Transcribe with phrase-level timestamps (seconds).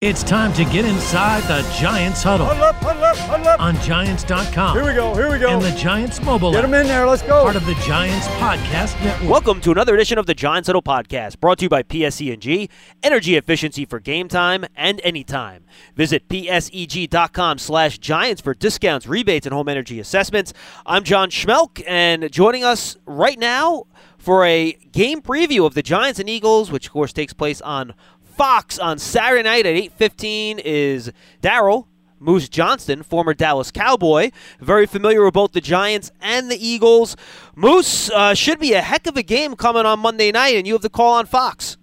[0.00, 2.46] It's time to get inside the Giants huddle.
[2.46, 3.60] Huddle up, huddle up, huddle up.
[3.60, 4.76] On Giants.com.
[4.76, 5.48] Here we go, here we go.
[5.48, 7.42] And the Giants mobile Get them in there, let's go.
[7.42, 9.28] Part of the Giants Podcast Network.
[9.28, 12.68] Welcome to another edition of the Giants Huddle Podcast, brought to you by PSEG,
[13.02, 15.64] energy efficiency for game time and anytime.
[15.96, 20.52] Visit pseg.com slash giants for discounts, rebates, and home energy assessments.
[20.86, 26.20] I'm John Schmeelk, and joining us right now for a game preview of the Giants
[26.20, 27.94] and Eagles, which of course takes place on
[28.38, 31.10] Fox on Saturday night at 8:15 is
[31.42, 31.86] Daryl
[32.20, 37.16] Moose Johnston, former Dallas Cowboy, very familiar with both the Giants and the Eagles.
[37.56, 40.74] Moose uh, should be a heck of a game coming on Monday night, and you
[40.74, 41.78] have the call on Fox.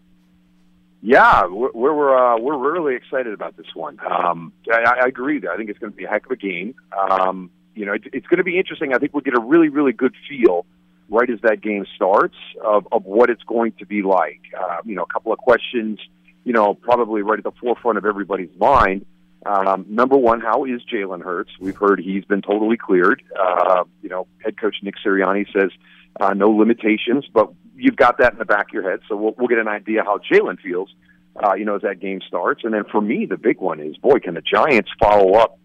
[1.01, 3.99] Yeah, we're we're uh, we're really excited about this one.
[4.09, 5.41] Um, I, I agree.
[5.51, 6.73] I think it's going to be a heck of a game.
[6.97, 8.93] Um, you know, it, it's going to be interesting.
[8.93, 10.65] I think we'll get a really really good feel
[11.09, 14.39] right as that game starts of, of what it's going to be like.
[14.57, 15.99] Uh, you know, a couple of questions
[16.45, 19.05] you know, probably right at the forefront of everybody's mind.
[19.45, 21.51] Um, number one, how is Jalen Hurts?
[21.59, 23.21] We've heard he's been totally cleared.
[23.37, 25.71] Uh, you know, head coach Nick Sirianni says
[26.19, 29.35] uh, no limitations, but you've got that in the back of your head, so we'll,
[29.37, 30.89] we'll get an idea how Jalen feels.
[31.35, 33.97] Uh, you know, as that game starts, and then for me, the big one is,
[33.97, 35.59] boy, can the Giants follow up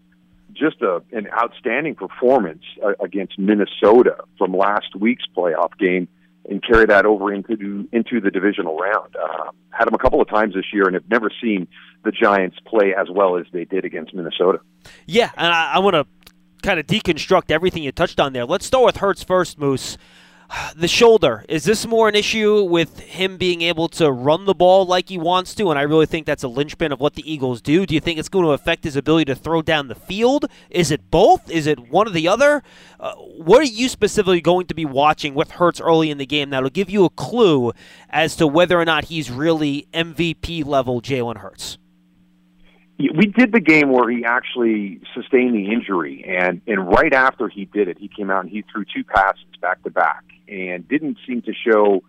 [0.51, 6.09] just a, an outstanding performance uh, against Minnesota from last week's playoff game?
[6.49, 9.15] And carry that over into into the divisional round.
[9.15, 11.67] Uh, had them a couple of times this year, and have never seen
[12.03, 14.59] the Giants play as well as they did against Minnesota.
[15.05, 16.05] Yeah, and I, I want to
[16.63, 18.45] kind of deconstruct everything you touched on there.
[18.45, 19.97] Let's start with Hurts first, Moose
[20.75, 21.45] the shoulder.
[21.47, 25.17] Is this more an issue with him being able to run the ball like he
[25.17, 25.69] wants to?
[25.69, 27.85] And i really think that's a linchpin of what the eagles do.
[27.85, 30.45] Do you think it's going to affect his ability to throw down the field?
[30.69, 31.49] Is it both?
[31.49, 32.63] Is it one or the other?
[32.99, 36.49] Uh, what are you specifically going to be watching with Hurts early in the game
[36.49, 37.71] that'll give you a clue
[38.09, 41.77] as to whether or not he's really mvp level jalen hurts
[43.15, 47.65] we did the game where he actually sustained the injury and and right after he
[47.65, 51.17] did it he came out and he threw two passes back to back and didn't
[51.25, 52.03] seem to show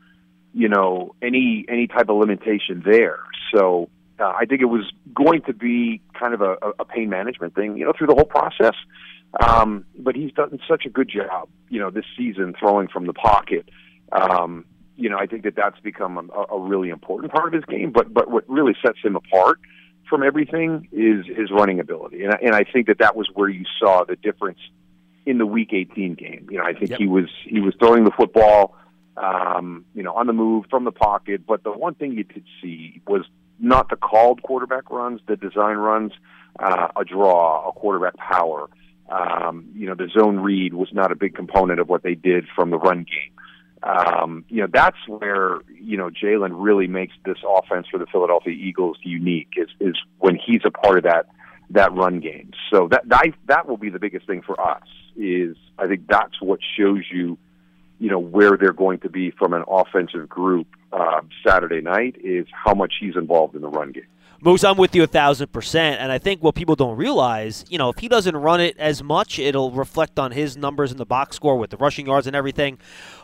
[0.53, 3.21] you know any any type of limitation there
[3.55, 3.89] so
[4.23, 7.77] uh, I think it was going to be kind of a, a pain management thing,
[7.77, 8.75] you know, through the whole process.
[9.43, 13.15] Um, but he's done such a good job, you know, this season throwing from the
[13.15, 13.69] pocket.
[14.13, 14.67] Um,
[14.97, 17.93] you know, I think that that's become a, a really important part of his game.
[17.93, 19.59] But but what really sets him apart
[20.13, 23.49] from everything is his running ability, and I, and I think that that was where
[23.49, 24.59] you saw the difference
[25.25, 26.47] in the Week 18 game.
[26.51, 26.99] You know, I think Yep.
[26.99, 28.77] he was he was throwing the football,
[29.17, 31.47] um, you know, on the move from the pocket.
[31.47, 33.23] But the one thing you did see was
[33.59, 36.13] not the called quarterback runs, the design runs,
[36.59, 38.69] uh, a draw, a quarterback power.
[39.09, 42.45] Um, you know, the zone read was not a big component of what they did
[42.55, 43.33] from the run game
[43.83, 48.53] um, you know, that's where, you know, Jalen really makes this offense for the Philadelphia
[48.53, 51.27] Eagles unique is, is when he's a part of that,
[51.71, 52.53] that run game.
[52.71, 56.41] So that, that, that will be the biggest thing for us is I think that's
[56.41, 57.39] what shows you,
[57.99, 62.47] you know, where they're going to be from an offensive group, uh, Saturday night is
[62.53, 64.05] how much he's involved in the run game.
[64.45, 67.79] Moose, I'm with you a thousand percent, and I think what people don't realize, you
[67.79, 71.07] know, if he doesn't run it as much, it'll reflect on his numbers in the
[71.07, 72.79] box score with the rushing yards and everything.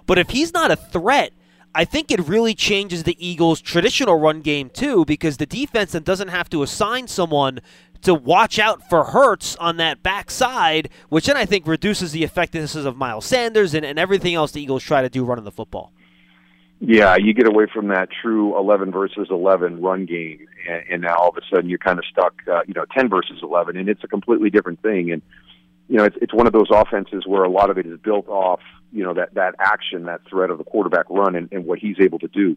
[0.07, 1.33] But if he's not a threat,
[1.75, 6.05] I think it really changes the Eagles' traditional run game too, because the defense then
[6.05, 7.59] doesn't have to assign someone
[8.03, 12.77] to watch out for Hurts on that backside, which then I think reduces the effectiveness
[12.77, 15.93] of Miles Sanders and, and everything else the Eagles try to do running the football.
[16.81, 21.17] Yeah, you get away from that true 11 versus 11 run game, and, and now
[21.17, 23.89] all of a sudden you're kind of stuck, uh, you know, 10 versus 11, and
[23.89, 25.11] it's a completely different thing.
[25.11, 25.23] And
[25.89, 28.29] you know, it's it's one of those offenses where a lot of it is built
[28.29, 28.61] off,
[28.93, 31.97] you know that that action, that threat of the quarterback run, and, and what he's
[31.99, 32.57] able to do.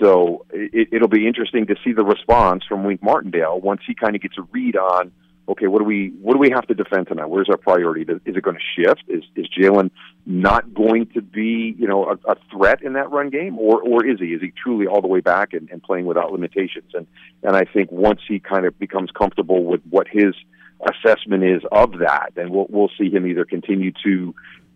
[0.00, 4.14] So it, it'll be interesting to see the response from Wink Martindale once he kind
[4.14, 5.12] of gets a read on
[5.48, 7.26] okay, what do we what do we have to defend tonight?
[7.26, 8.02] Where's our priority?
[8.02, 9.04] Is it going to shift?
[9.08, 9.90] Is is Jalen
[10.26, 14.06] not going to be you know a, a threat in that run game, or or
[14.06, 14.26] is he?
[14.26, 16.92] Is he truly all the way back and, and playing without limitations?
[16.94, 17.06] And
[17.42, 20.34] and I think once he kind of becomes comfortable with what his
[20.80, 24.34] assessment is of that, then we'll we'll see him either continue to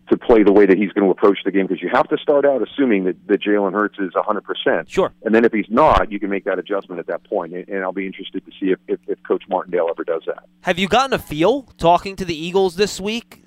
[0.09, 2.17] to play the way that he's going to approach the game because you have to
[2.17, 4.89] start out assuming that, that Jalen Hurts is 100%.
[4.89, 5.11] Sure.
[5.23, 7.53] And then if he's not, you can make that adjustment at that point.
[7.53, 10.45] And, and I'll be interested to see if, if, if Coach Martindale ever does that.
[10.61, 13.41] Have you gotten a feel talking to the Eagles this week?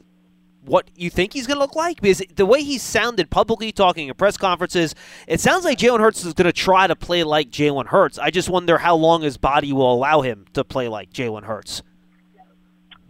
[0.64, 2.00] What you think he's going to look like?
[2.00, 4.94] Because the way he sounded publicly talking at press conferences,
[5.26, 8.19] it sounds like Jalen Hurts is going to try to play like Jalen Hurts.
[8.19, 11.82] I just wonder how long his body will allow him to play like Jalen Hurts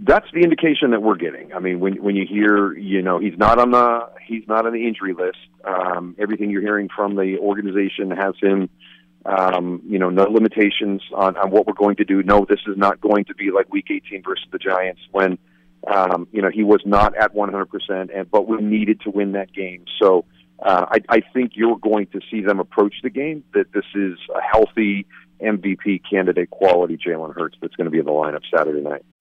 [0.00, 1.52] that's the indication that we're getting.
[1.52, 4.72] I mean, when when you hear, you know, he's not on the he's not on
[4.72, 5.38] the injury list.
[5.64, 8.70] Um, everything you're hearing from the organization has him,
[9.26, 12.22] um, you know, no limitations on, on what we're going to do.
[12.22, 15.36] No, this is not going to be like Week 18 versus the Giants when,
[15.92, 19.32] um, you know, he was not at 100 percent, and but we needed to win
[19.32, 19.84] that game.
[20.00, 20.24] So.
[20.60, 24.18] Uh, I, I think you're going to see them approach the game that this is
[24.34, 25.06] a healthy
[25.40, 29.04] MVP candidate quality Jalen Hurts that's going to be in the lineup Saturday night.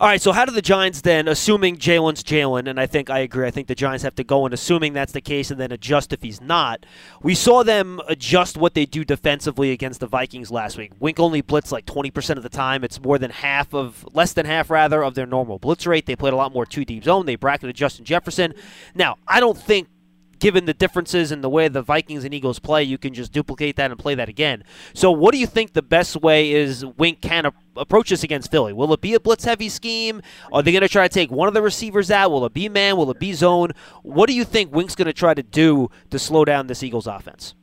[0.00, 3.18] All right, so how do the Giants then, assuming Jalen's Jalen, and I think I
[3.18, 5.72] agree, I think the Giants have to go in assuming that's the case and then
[5.72, 6.86] adjust if he's not.
[7.20, 10.92] We saw them adjust what they do defensively against the Vikings last week.
[11.00, 12.84] Wink only blitz like 20% of the time.
[12.84, 16.06] It's more than half of, less than half rather, of their normal blitz rate.
[16.06, 17.26] They played a lot more two deep zone.
[17.26, 18.54] They bracketed Justin Jefferson.
[18.94, 19.88] Now, I don't think
[20.38, 23.76] given the differences in the way the Vikings and Eagles play, you can just duplicate
[23.76, 24.64] that and play that again.
[24.94, 28.50] So, what do you think the best way is Wink can a- approach this against
[28.50, 28.72] Philly?
[28.72, 30.22] Will it be a blitz heavy scheme?
[30.52, 32.30] Are they going to try to take one of the receivers out?
[32.30, 32.96] Will it be man?
[32.96, 33.72] Will it be zone?
[34.02, 37.06] What do you think Wink's going to try to do to slow down this Eagles
[37.06, 37.54] offense?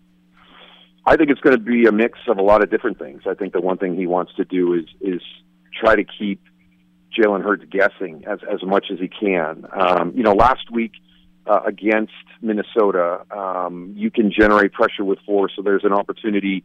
[1.05, 3.23] I think it's going to be a mix of a lot of different things.
[3.27, 5.21] I think the one thing he wants to do is is
[5.79, 6.41] try to keep
[7.15, 9.65] Jalen Hurts guessing as as much as he can.
[9.71, 10.93] Um, you know, last week
[11.47, 15.53] uh, against Minnesota, um, you can generate pressure with force.
[15.55, 16.63] So there's an opportunity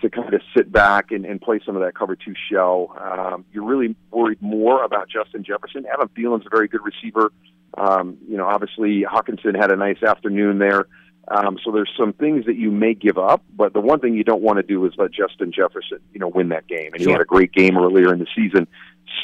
[0.00, 2.96] to kind of sit back and, and play some of that cover two shell.
[2.98, 5.84] Um, you're really worried more about Justin Jefferson.
[5.92, 7.32] Adam Thielen's a very good receiver.
[7.76, 10.86] Um, you know, obviously Hockenson had a nice afternoon there.
[11.28, 14.24] Um, so there's some things that you may give up, but the one thing you
[14.24, 16.92] don't want to do is let Justin Jefferson, you know, win that game.
[16.92, 18.66] And he had a great game earlier in the season.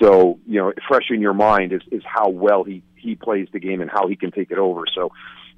[0.01, 3.61] So, you know, fresh in your mind is, is how well he, he plays the
[3.61, 4.85] game and how he can take it over.
[4.95, 5.13] So,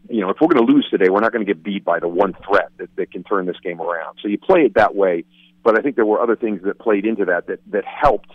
[0.08, 1.98] you know, if we're going to lose today, we're not going to get beat by
[1.98, 4.18] the one threat that, that can turn this game around.
[4.22, 5.24] So you play it that way.
[5.64, 8.30] But I think there were other things that played into that that, that helped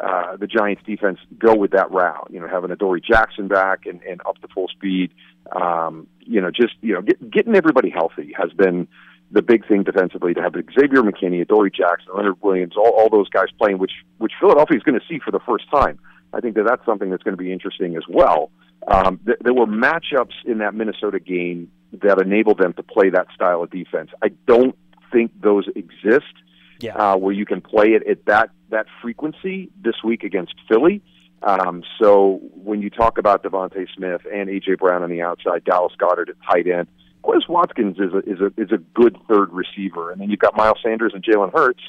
[0.00, 2.28] uh, the Giants defense go with that route.
[2.30, 5.12] You know, having Adoree Jackson back and, and up to full speed.
[5.54, 8.88] Um, you know, just, you know, get, getting everybody healthy has been
[9.30, 13.28] the big thing defensively to have Xavier McKinney, Adoree Jackson, Leonard Williams, all, all those
[13.28, 15.98] guys playing, which which Philadelphia is going to see for the first time.
[16.32, 18.50] I think that that's something that's going to be interesting as well.
[18.86, 21.70] Um, th- there were matchups in that Minnesota game
[22.02, 24.10] that enabled them to play that style of defense.
[24.22, 24.76] I don't
[25.12, 26.34] think those exist
[26.80, 26.96] Yeah.
[26.96, 31.00] uh, where you can play it at that that frequency this week against Philly.
[31.42, 35.92] Um, so when you talk about DeVonta Smith and AJ Brown on the outside, Dallas
[35.98, 36.88] Goedert at tight end,
[37.24, 40.56] Quez Watkins is a is a is a good third receiver, and then you've got
[40.56, 41.82] Miles Sanders and Jalen Hurts,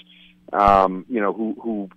[0.53, 1.89] um, you know, who who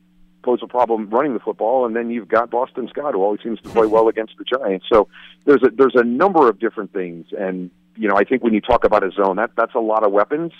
[0.42, 3.60] pose a problem running the football, and then you've got Boston Scott, who always seems
[3.60, 4.86] to play well against the Giants.
[4.92, 5.08] So
[5.44, 8.60] there's a there's a number of different things, and you know, I think when you
[8.60, 10.52] talk about a zone, that that's a lot of weapons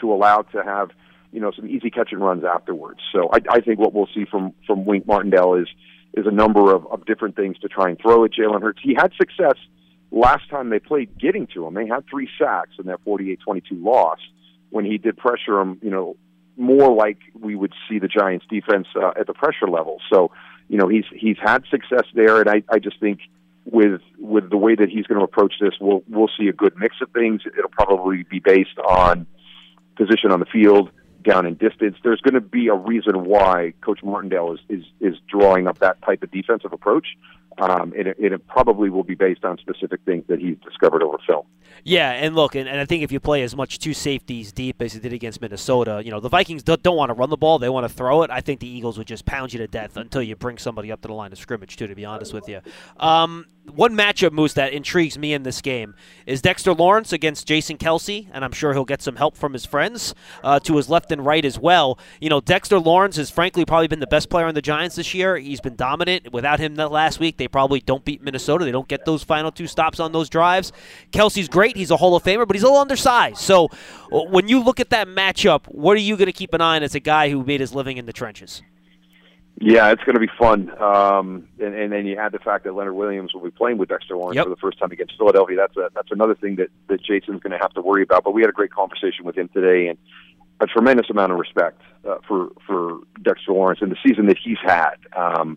[0.00, 0.90] to allow to have
[1.32, 3.00] you know some easy catch and runs afterwards.
[3.12, 5.68] So I, I think what we'll see from from Wink Martindale is
[6.14, 8.80] is a number of, of different things to try and throw at Jalen Hurts.
[8.82, 9.56] He had success
[10.10, 11.74] last time they played getting to him.
[11.74, 14.18] They had three sacks in that 48-22 loss
[14.70, 16.16] when he did pressure him, you know,
[16.56, 20.00] more like we would see the Giants defense uh, at the pressure level.
[20.10, 20.30] So,
[20.68, 23.20] you know, he's he's had success there, and I, I just think
[23.64, 26.76] with with the way that he's going to approach this, we'll we'll see a good
[26.78, 27.42] mix of things.
[27.46, 29.26] It'll probably be based on
[29.96, 30.90] position on the field,
[31.26, 31.96] down in distance.
[32.02, 36.00] There's going to be a reason why Coach Martindale is is, is drawing up that
[36.02, 37.06] type of defensive approach.
[37.58, 41.16] Um, and it, it, probably will be based on specific things that he's discovered over
[41.26, 41.46] film.
[41.84, 44.82] Yeah, and look, and, and I think if you play as much two safeties deep
[44.82, 47.36] as he did against Minnesota, you know the Vikings don't, don't want to run the
[47.36, 48.30] ball; they want to throw it.
[48.30, 51.00] I think the Eagles would just pound you to death until you bring somebody up
[51.02, 51.86] to the line of scrimmage, too.
[51.86, 52.60] To be honest with you,
[52.98, 55.94] um, one matchup, Moose, that intrigues me in this game
[56.24, 59.66] is Dexter Lawrence against Jason Kelce, and I'm sure he'll get some help from his
[59.66, 61.98] friends uh, to his left and right as well.
[62.20, 65.14] You know, Dexter Lawrence has frankly probably been the best player on the Giants this
[65.14, 65.36] year.
[65.36, 66.32] He's been dominant.
[66.32, 68.64] Without him last week, they probably don't beat Minnesota.
[68.64, 70.72] They don't get those final two stops on those drives.
[71.12, 71.76] Kelce's great.
[71.76, 73.38] He's a Hall of Famer, but he's a little undersized.
[73.38, 73.68] So
[74.12, 76.76] uh, when you look at that matchup, what are you going to keep an eye
[76.76, 78.62] on as a guy who made his living in the trenches?
[79.58, 80.70] Yeah, it's going to be fun.
[80.82, 83.88] Um, and, and then you add the fact that Leonard Williams will be playing with
[83.88, 84.44] Dexter Lawrence yep.
[84.44, 85.56] for the first time against Philadelphia.
[85.56, 88.22] That's a, that's another thing that, that Jason's going to have to worry about.
[88.22, 89.98] But we had a great conversation with him today and
[90.60, 94.58] a tremendous amount of respect uh, for, for Dexter Lawrence and the season that he's
[94.62, 94.96] had.
[95.16, 95.56] Um,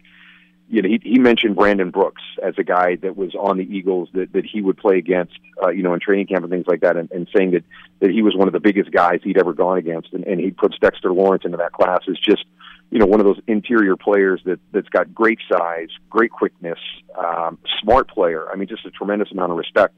[0.69, 4.09] you know, he, he mentioned Brandon Brooks as a guy that was on the Eagles
[4.13, 6.81] that, that he would play against, uh, you know, in training camp and things like
[6.81, 7.63] that, and, and saying that,
[7.99, 10.51] that he was one of the biggest guys he'd ever gone against, and, and he
[10.51, 12.45] puts Dexter Lawrence into that class is just–
[12.91, 16.79] you know, one of those interior players that that's got great size, great quickness,
[17.15, 18.49] um, smart player.
[18.51, 19.93] I mean, just a tremendous amount of respect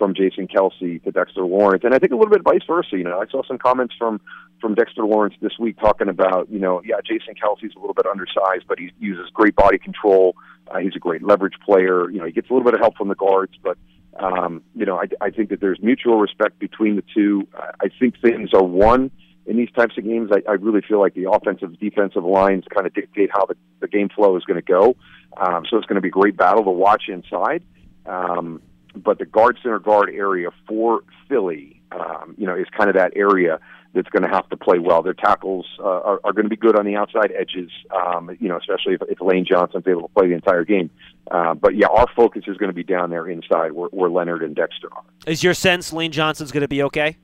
[0.00, 2.96] from Jason Kelce to Dexter Lawrence, and I think a little bit vice versa.
[2.96, 4.18] You know, I saw some comments from
[4.58, 8.06] from Dexter Lawrence this week talking about, you know, yeah, Jason Kelce's a little bit
[8.06, 10.36] undersized, but he uses great body control.
[10.70, 12.10] Uh, he's a great leverage player.
[12.10, 13.76] You know, he gets a little bit of help from the guards, but
[14.18, 17.46] um, you know, I, I think that there's mutual respect between the two.
[17.54, 19.10] I think things are one
[19.46, 22.86] in these types of games, I, I really feel like the offensive defensive lines kind
[22.86, 24.94] of dictate how the, the game flow is going to go.
[25.36, 27.64] Um, so it's going to be a great battle to watch inside.
[28.06, 28.62] Um,
[28.94, 33.12] but the guard center guard area for Philly, um, you know, is kind of that
[33.16, 33.60] area
[33.92, 35.02] that's going to have to play well.
[35.02, 38.48] Their tackles uh, are, are going to be good on the outside edges, um, you
[38.48, 40.90] know, especially if, if Lane Johnson's able to play the entire game.
[41.30, 44.42] Uh, but yeah, our focus is going to be down there inside where, where Leonard
[44.42, 45.02] and Dexter are.
[45.26, 47.16] Is your sense Lane Johnson's going to be okay?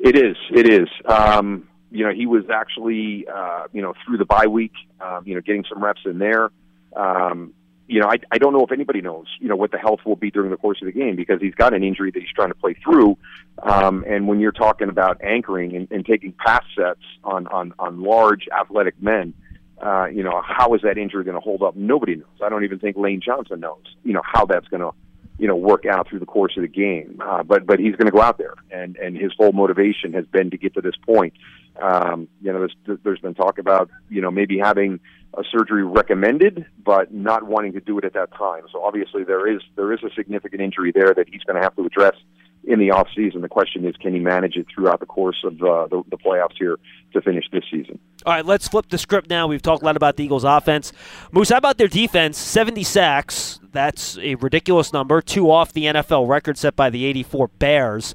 [0.00, 0.36] It is.
[0.50, 0.88] It is.
[1.06, 5.34] Um, you know, he was actually, uh, you know, through the bye week, um, you
[5.34, 6.50] know, getting some reps in there.
[6.94, 7.52] Um,
[7.90, 10.14] you know, I, I don't know if anybody knows, you know, what the health will
[10.14, 12.50] be during the course of the game because he's got an injury that he's trying
[12.50, 13.18] to play through.
[13.62, 18.00] Um, and when you're talking about anchoring and, and taking pass sets on, on, on
[18.00, 19.34] large athletic men,
[19.82, 21.74] uh, you know, how is that injury going to hold up?
[21.74, 22.26] Nobody knows.
[22.40, 24.92] I don't even think Lane Johnson knows, you know, how that's going to
[25.40, 27.20] you know work out through the course of the game.
[27.24, 30.26] Uh, but but he's going to go out there, and and his whole motivation has
[30.26, 31.32] been to get to this point.
[31.80, 35.00] Um, you know, there's there's been talk about you know maybe having
[35.34, 38.64] a surgery recommended, but not wanting to do it at that time.
[38.70, 41.74] So obviously there is there is a significant injury there that he's going to have
[41.76, 42.16] to address
[42.64, 43.40] in the off season.
[43.40, 46.56] The question is, can he manage it throughout the course of uh, the, the playoffs
[46.58, 46.78] here
[47.14, 47.98] to finish this season?
[48.26, 49.46] All right, let's flip the script now.
[49.46, 50.92] We've talked a lot about the Eagles' offense.
[51.32, 52.36] Moose, how about their defense?
[52.36, 53.59] 70 sacks.
[53.72, 55.20] That's a ridiculous number.
[55.20, 58.14] Two off the NFL record set by the 84 Bears.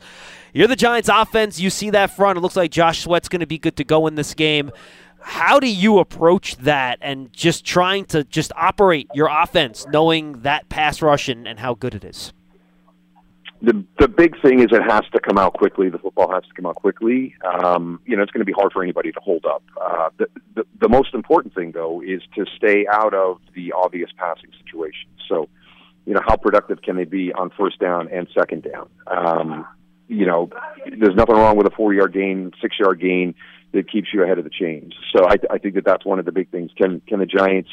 [0.53, 1.59] You're the Giants' offense.
[1.59, 2.37] You see that front.
[2.37, 4.71] It looks like Josh Sweat's going to be good to go in this game.
[5.19, 10.69] How do you approach that and just trying to just operate your offense, knowing that
[10.69, 12.31] pass rush and, and how good it is?
[13.61, 15.89] The the big thing is it has to come out quickly.
[15.89, 17.35] The football has to come out quickly.
[17.43, 19.63] Um, you know, it's going to be hard for anybody to hold up.
[19.79, 24.09] Uh, the, the the most important thing though is to stay out of the obvious
[24.17, 25.13] passing situations.
[25.29, 25.49] So,
[26.05, 28.89] you know, how productive can they be on first down and second down?
[29.07, 29.65] Um,
[30.07, 30.49] you know,
[30.85, 33.35] there's nothing wrong with a four yard gain, six yard gain
[33.71, 34.93] that keeps you ahead of the chains.
[35.15, 36.71] So I, I think that that's one of the big things.
[36.77, 37.69] Can can the Giants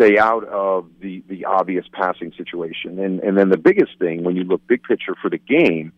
[0.00, 2.98] stay out of the the obvious passing situation.
[2.98, 5.92] And and then the biggest thing when you look big picture for the game,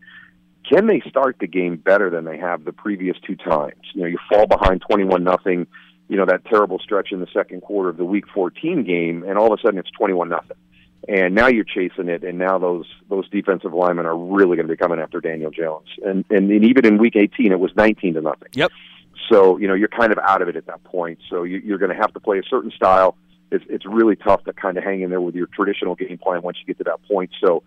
[0.69, 3.83] can they start the game better than they have the previous two times?
[3.95, 5.67] You know, you fall behind twenty one nothing,
[6.09, 9.39] you know, that terrible stretch in the second quarter of the week fourteen game, and
[9.39, 10.57] all of a sudden it's twenty one nothing.
[11.09, 14.73] And now you're chasing it, and now those those defensive linemen are really going to
[14.73, 15.89] be coming after Daniel Jones.
[16.05, 18.49] And, and and even in week 18, it was 19 to nothing.
[18.55, 18.71] Yep.
[19.29, 21.19] So you know you're kind of out of it at that point.
[21.29, 23.17] So you, you're going to have to play a certain style
[23.53, 26.43] it's, it's really tough to kind of hang in there with your traditional game plan
[26.43, 27.31] once you get to that point.
[27.45, 27.63] So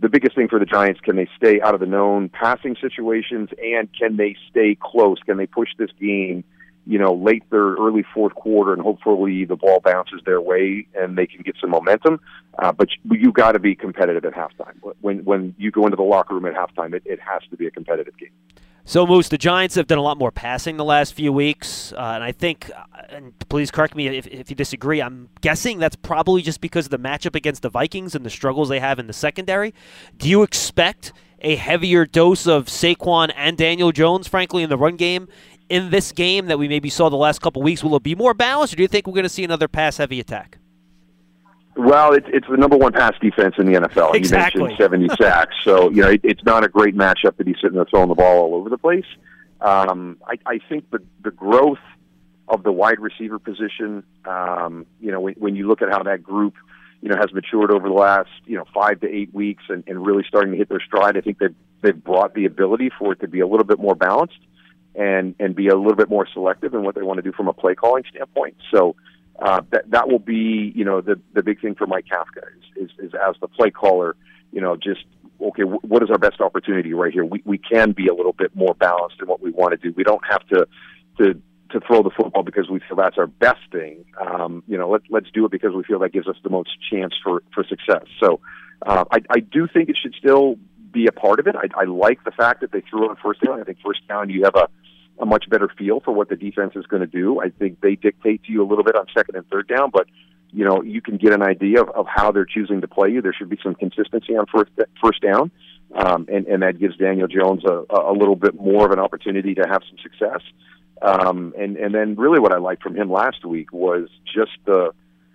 [0.00, 3.50] the biggest thing for the Giants, can they stay out of the known passing situations
[3.62, 5.18] and can they stay close?
[5.26, 6.44] Can they push this game,
[6.86, 11.18] you know, late third, early fourth quarter and hopefully the ball bounces their way and
[11.18, 12.20] they can get some momentum.
[12.58, 14.74] Uh, but you, you got to be competitive at halftime.
[15.00, 17.66] When, when you go into the locker room at halftime, it, it has to be
[17.66, 18.30] a competitive game.
[18.88, 22.12] So, Moose, the Giants have done a lot more passing the last few weeks, uh,
[22.14, 25.94] and I think, uh, and please correct me if, if you disagree, I'm guessing that's
[25.94, 29.06] probably just because of the matchup against the Vikings and the struggles they have in
[29.06, 29.74] the secondary.
[30.16, 34.96] Do you expect a heavier dose of Saquon and Daniel Jones, frankly, in the run
[34.96, 35.28] game
[35.68, 37.84] in this game that we maybe saw the last couple weeks?
[37.84, 40.18] Will it be more balanced, or do you think we're going to see another pass-heavy
[40.18, 40.56] attack?
[41.76, 44.14] Well, it's it's the number one pass defense in the NFL.
[44.14, 44.62] Exactly.
[44.62, 47.54] You mentioned seventy sacks, so you know it, it's not a great matchup to be
[47.54, 49.06] sitting there throwing the ball all over the place.
[49.60, 51.78] Um, I, I think the the growth
[52.48, 56.22] of the wide receiver position, um, you know, when, when you look at how that
[56.22, 56.54] group,
[57.02, 60.04] you know, has matured over the last you know five to eight weeks and, and
[60.04, 63.20] really starting to hit their stride, I think they've they've brought the ability for it
[63.20, 64.40] to be a little bit more balanced
[64.96, 67.46] and and be a little bit more selective in what they want to do from
[67.46, 68.56] a play calling standpoint.
[68.72, 68.96] So
[69.40, 72.42] uh, that that will be you know the the big thing for Mike Kafka
[72.76, 74.16] is, is, is as the play caller,
[74.52, 75.04] you know, just
[75.40, 77.24] okay, w- what is our best opportunity right here?
[77.24, 79.94] We we can be a little bit more balanced in what we want to do.
[79.96, 80.66] We don't have to
[81.18, 81.40] to
[81.70, 84.04] to throw the football because we feel that's our best thing.
[84.20, 86.70] Um, you know, let, let's do it because we feel that gives us the most
[86.90, 88.06] chance for for success.
[88.20, 88.40] So
[88.86, 90.56] uh, I, I do think it should still
[90.90, 91.54] be a part of it.
[91.54, 93.60] I, I like the fact that they threw on first down.
[93.60, 94.68] I think first down you have a
[95.20, 97.40] a much better feel for what the defense is going to do.
[97.40, 100.06] I think they dictate to you a little bit on second and third down, but
[100.50, 103.20] you know you can get an idea of, of how they're choosing to play you.
[103.20, 104.70] There should be some consistency on first
[105.02, 105.50] first down,
[105.94, 109.54] um, and and that gives Daniel Jones a, a little bit more of an opportunity
[109.54, 110.42] to have some success.
[111.00, 114.92] Um, and and then really what I liked from him last week was just the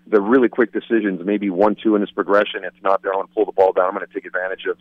[0.08, 1.22] the really quick decisions.
[1.24, 2.64] Maybe one two in his progression.
[2.64, 3.86] It's not going to pull the ball down.
[3.86, 4.78] I'm going to take advantage of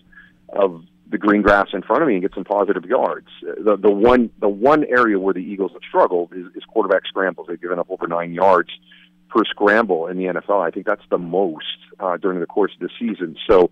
[0.52, 3.28] of the green grass in front of me and get some positive yards.
[3.42, 7.46] The the one the one area where the Eagles have struggled is, is quarterback scrambles.
[7.48, 8.70] They've given up over nine yards
[9.28, 10.66] per scramble in the NFL.
[10.66, 11.64] I think that's the most
[12.00, 13.36] uh, during the course of the season.
[13.48, 13.70] So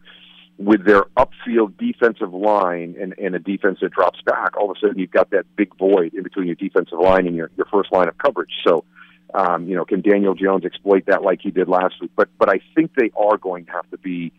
[0.58, 4.80] with their upfield defensive line and, and a defense that drops back, all of a
[4.80, 7.90] sudden you've got that big void in between your defensive line and your, your first
[7.92, 8.52] line of coverage.
[8.66, 8.84] So,
[9.32, 12.11] um, you know, can Daniel Jones exploit that like he did last week?
[12.14, 14.33] But but I think they are going to have to be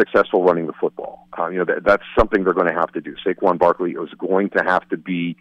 [0.00, 1.28] successful running the football.
[1.38, 3.14] Uh, you know, that, that's something they're going to have to do.
[3.24, 5.36] Saquon Barkley is going to have to be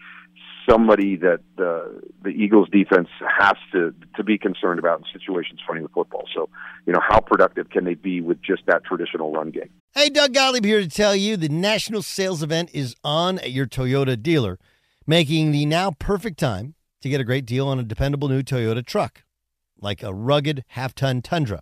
[0.69, 3.07] somebody that the the Eagles defense
[3.39, 6.25] has to to be concerned about in situations running the football.
[6.35, 6.49] So,
[6.85, 9.69] you know, how productive can they be with just that traditional run game?
[9.93, 13.65] Hey, Doug Gottlieb here to tell you the national sales event is on at your
[13.65, 14.59] Toyota dealer,
[15.07, 18.85] making the now perfect time to get a great deal on a dependable new Toyota
[18.85, 19.23] truck,
[19.79, 21.61] like a rugged half-ton Tundra.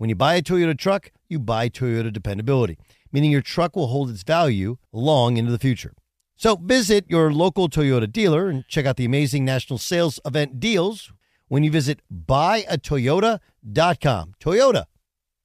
[0.00, 2.78] When you buy a Toyota truck, you buy Toyota dependability,
[3.12, 5.92] meaning your truck will hold its value long into the future.
[6.36, 11.12] So visit your local Toyota dealer and check out the amazing national sales event deals
[11.48, 14.34] when you visit buyatoyota.com.
[14.40, 14.84] Toyota,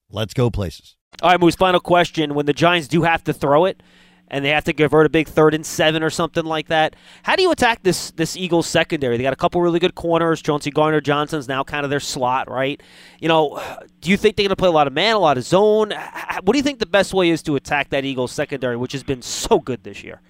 [0.09, 0.95] let's go places.
[1.21, 2.33] All right, Moose, final question.
[2.33, 3.83] When the Giants do have to throw it
[4.27, 7.35] and they have to convert a big third and seven or something like that, how
[7.35, 9.17] do you attack this this Eagles secondary?
[9.17, 10.41] They got a couple really good corners.
[10.41, 12.81] Chauncey Gardner Johnson's now kind of their slot, right?
[13.19, 13.61] You know,
[14.01, 15.91] do you think they're going to play a lot of man, a lot of zone?
[16.43, 19.03] What do you think the best way is to attack that Eagles secondary, which has
[19.03, 20.21] been so good this year?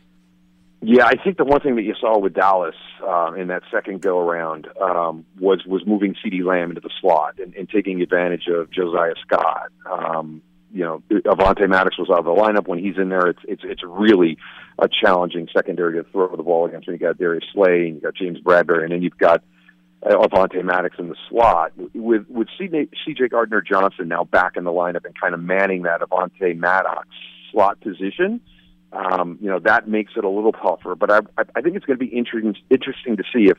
[0.81, 4.01] Yeah, I think the one thing that you saw with Dallas uh, in that second
[4.01, 8.47] go around um, was was moving CeeDee Lamb into the slot and, and taking advantage
[8.47, 9.69] of Josiah Scott.
[9.89, 12.67] Um, you know, Avonte Maddox was out of the lineup.
[12.67, 14.37] When he's in there, it's it's it's really
[14.79, 16.87] a challenging secondary to throw the ball against.
[16.87, 19.43] When you got Darius Slay and you got James Bradberry, and then you've got
[20.03, 23.27] uh, Avonte Maddox in the slot with with C.J.
[23.29, 27.07] Gardner Johnson now back in the lineup and kind of manning that Avonte Maddox
[27.51, 28.41] slot position
[28.95, 30.95] um, you know that makes it a little tougher.
[30.95, 31.19] But I,
[31.55, 33.57] I think it's going to be interesting interesting to see if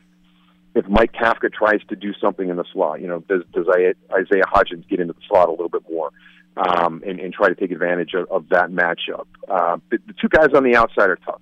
[0.75, 3.01] if Mike Kafka tries to do something in the slot.
[3.01, 6.11] You know, does does Isaiah Hodgins get into the slot a little bit more
[6.57, 9.27] um, and, and try to take advantage of, of that matchup?
[9.47, 11.41] Uh, the, the two guys on the outside are tough.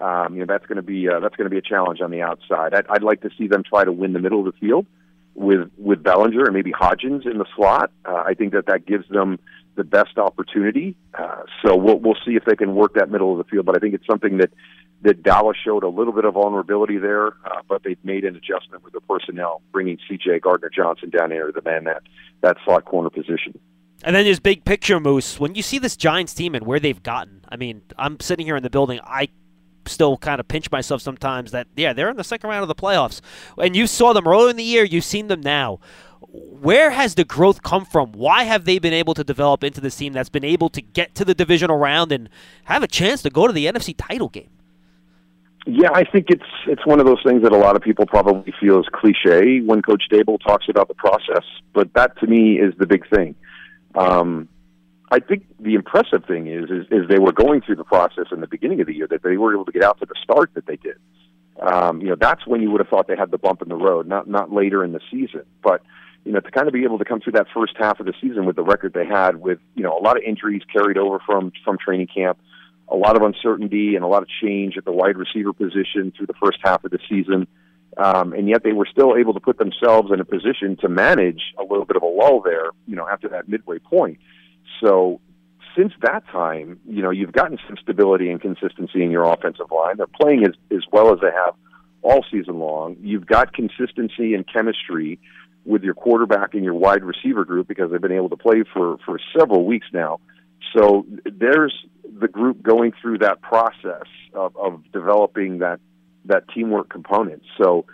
[0.00, 2.10] Um, you know, that's going to be uh, that's going to be a challenge on
[2.10, 2.72] the outside.
[2.72, 4.86] I'd, I'd like to see them try to win the middle of the field
[5.34, 7.90] with with Bellinger and maybe Hodgins in the slot.
[8.04, 9.38] Uh, I think that that gives them
[9.76, 10.96] the best opportunity.
[11.14, 13.66] Uh, so we'll we'll see if they can work that middle of the field.
[13.66, 14.50] But I think it's something that
[15.02, 18.84] that Dallas showed a little bit of vulnerability there, uh, but they've made an adjustment
[18.84, 20.40] with the personnel, bringing C.J.
[20.40, 22.02] Gardner Johnson down here to the man that
[22.42, 23.58] that slot corner position.
[24.02, 25.38] And then there's big picture, Moose.
[25.38, 28.56] When you see this Giants team and where they've gotten, I mean, I'm sitting here
[28.56, 29.00] in the building.
[29.04, 29.28] I
[29.86, 32.74] still kind of pinch myself sometimes that yeah they're in the second round of the
[32.74, 33.20] playoffs,
[33.58, 34.84] and you saw them earlier in the year.
[34.84, 35.80] You've seen them now.
[36.32, 38.12] Where has the growth come from?
[38.12, 41.14] Why have they been able to develop into this team that's been able to get
[41.16, 42.28] to the divisional round and
[42.64, 44.50] have a chance to go to the NFC title game?
[45.66, 48.54] Yeah, I think it's it's one of those things that a lot of people probably
[48.60, 52.72] feel is cliche when Coach Daboll talks about the process, but that to me is
[52.78, 53.34] the big thing.
[53.94, 54.48] Um,
[55.10, 58.40] I think the impressive thing is, is is they were going through the process in
[58.40, 60.50] the beginning of the year that they were able to get out to the start
[60.54, 60.96] that they did.
[61.60, 63.76] Um, you know, that's when you would have thought they had the bump in the
[63.76, 65.42] road, not not later in the season.
[65.62, 65.82] But
[66.24, 68.14] you know, to kind of be able to come through that first half of the
[68.20, 71.18] season with the record they had, with you know a lot of injuries carried over
[71.26, 72.38] from from training camp,
[72.88, 76.26] a lot of uncertainty and a lot of change at the wide receiver position through
[76.26, 77.46] the first half of the season.
[78.00, 81.42] Um, and yet they were still able to put themselves in a position to manage
[81.58, 84.18] a little bit of a lull there, you know, after that midway point.
[84.82, 85.20] So
[85.76, 89.98] since that time, you know, you've gotten some stability and consistency in your offensive line.
[89.98, 91.54] They're playing as, as well as they have
[92.00, 92.96] all season long.
[93.02, 95.18] You've got consistency and chemistry
[95.66, 98.96] with your quarterback and your wide receiver group because they've been able to play for,
[99.04, 100.20] for several weeks now.
[100.74, 101.74] So there's
[102.18, 105.80] the group going through that process of, of developing that
[106.26, 107.42] that teamwork component.
[107.58, 107.86] So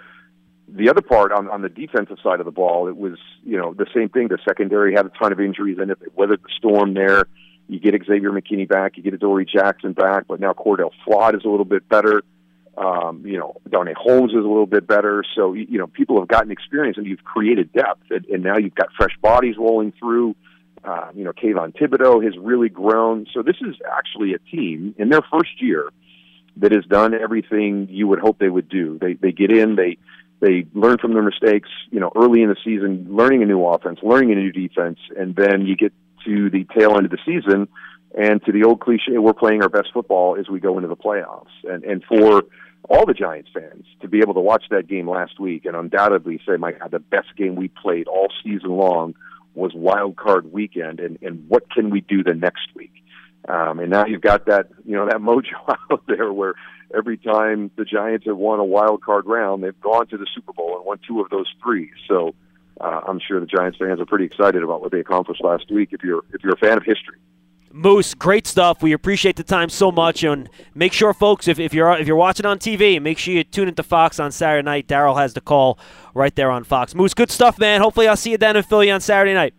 [0.69, 3.75] the other part on, on the defensive side of the ball, it was you know
[3.75, 4.29] the same thing.
[4.29, 7.27] The secondary had a ton of injuries, and if it weathered the storm there.
[7.69, 11.45] You get Xavier McKinney back, you get Adoree Jackson back, but now Cor'Dale Flott is
[11.45, 12.23] a little bit better.
[12.77, 15.25] Um, you know, Darnay Holmes is a little bit better.
[15.35, 18.75] So you know, people have gotten experience, and you've created depth, and, and now you've
[18.75, 20.37] got fresh bodies rolling through.
[20.85, 23.27] Uh, you know, Kayvon Thibodeaux has really grown.
[23.35, 25.91] So this is actually a team in their first year
[26.59, 28.99] that has done everything you would hope they would do.
[29.01, 29.99] They they get in, they
[30.41, 34.01] they learn from their mistakes, you know, early in the season, learning a new offense,
[34.03, 35.93] learning a new defense, and then you get
[36.27, 37.69] to the tail end of the season
[38.17, 40.97] and to the old cliche, we're playing our best football as we go into the
[40.97, 41.53] playoffs.
[41.65, 42.45] And and for
[42.89, 46.41] all the Giants fans to be able to watch that game last week and undoubtedly
[46.47, 49.15] say, my God, the best game we played all season long
[49.55, 52.93] was wild card weekend and, and what can we do the next week?
[53.49, 56.55] Um, and now you've got that, you know, that mojo out there where
[56.95, 60.53] every time the Giants have won a wild card round, they've gone to the Super
[60.53, 61.91] Bowl and won two of those three.
[62.09, 62.35] So
[62.81, 65.91] uh, I'm sure the Giants fans are pretty excited about what they accomplished last week.
[65.93, 67.19] If you're if you're a fan of history.
[67.73, 68.83] Moose, great stuff.
[68.83, 72.17] We appreciate the time so much, and make sure, folks, if, if you're if you're
[72.17, 74.87] watching on TV, make sure you tune into Fox on Saturday night.
[74.87, 75.79] Daryl has the call
[76.15, 76.95] right there on Fox.
[76.95, 77.83] Moose, good stuff, man.
[77.83, 79.53] Hopefully, I'll see you down in Philly on Saturday night.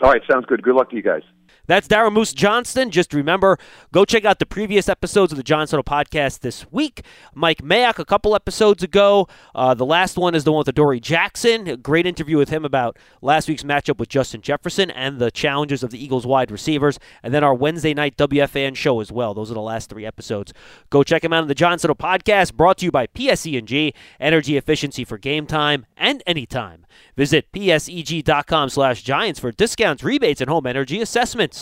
[0.00, 0.62] All right, sounds good.
[0.62, 1.22] Good luck to you guys.
[1.68, 2.90] That's Darren Moose Johnston.
[2.90, 3.58] Just remember,
[3.92, 7.02] go check out the previous episodes of the John Soto podcast this week.
[7.34, 9.28] Mike Mayock a couple episodes ago.
[9.54, 11.68] Uh, the last one is the one with Dory Jackson.
[11.68, 15.82] A great interview with him about last week's matchup with Justin Jefferson and the challenges
[15.82, 16.98] of the Eagles wide receivers.
[17.22, 19.34] And then our Wednesday night WFAN show as well.
[19.34, 20.54] Those are the last three episodes.
[20.88, 24.56] Go check him out on the John Soto podcast, brought to you by PSE&G, energy
[24.56, 26.86] efficiency for game time and anytime.
[27.16, 31.57] Visit pseg.com slash giants for discounts, rebates, and home energy assessments.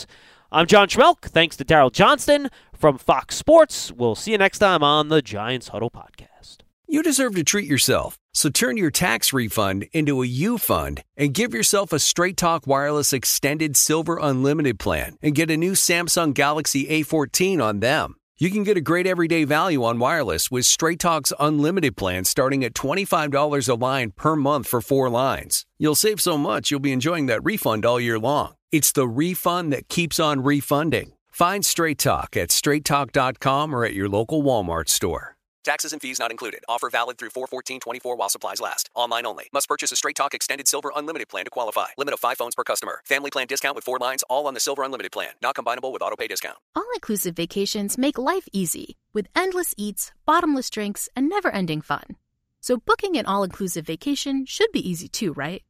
[0.51, 1.21] I'm John Schmeelk.
[1.21, 3.91] Thanks to Daryl Johnston from Fox Sports.
[3.91, 6.59] We'll see you next time on the Giants Huddle Podcast.
[6.87, 8.17] You deserve to treat yourself.
[8.33, 12.65] So turn your tax refund into a U fund and give yourself a Straight Talk
[12.65, 18.15] Wireless Extended Silver Unlimited plan and get a new Samsung Galaxy A14 on them.
[18.37, 22.63] You can get a great everyday value on wireless with Straight Talk's unlimited plan starting
[22.63, 25.65] at $25 a line per month for four lines.
[25.79, 28.56] You'll save so much you'll be enjoying that refund all year long.
[28.69, 31.13] It's the refund that keeps on refunding.
[31.31, 35.35] Find Straight Talk at straighttalk.com or at your local Walmart store.
[35.63, 36.63] Taxes and fees not included.
[36.67, 38.89] Offer valid through 41424 while supplies last.
[38.93, 39.45] Online only.
[39.53, 41.87] Must purchase a Straight Talk Extended Silver Unlimited plan to qualify.
[41.97, 42.99] Limit of 5 phones per customer.
[43.05, 45.31] Family plan discount with 4 lines all on the Silver Unlimited plan.
[45.41, 46.57] Not combinable with auto pay discount.
[46.75, 52.17] All inclusive vacations make life easy with endless eats, bottomless drinks, and never ending fun.
[52.59, 55.63] So booking an all inclusive vacation should be easy too, right?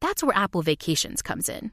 [0.00, 1.72] That's where Apple Vacations comes in.